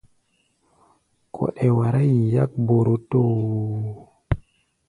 [1.33, 3.33] Kɔɗɛ wará yi yák borotoo.